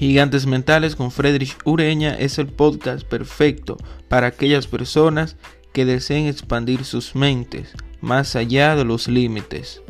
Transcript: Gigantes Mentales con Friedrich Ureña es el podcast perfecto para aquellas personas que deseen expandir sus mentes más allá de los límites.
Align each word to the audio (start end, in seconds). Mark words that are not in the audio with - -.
Gigantes 0.00 0.46
Mentales 0.46 0.96
con 0.96 1.10
Friedrich 1.10 1.58
Ureña 1.66 2.14
es 2.14 2.38
el 2.38 2.46
podcast 2.46 3.06
perfecto 3.06 3.76
para 4.08 4.28
aquellas 4.28 4.66
personas 4.66 5.36
que 5.74 5.84
deseen 5.84 6.26
expandir 6.26 6.86
sus 6.86 7.14
mentes 7.14 7.74
más 8.00 8.34
allá 8.34 8.76
de 8.76 8.86
los 8.86 9.08
límites. 9.08 9.82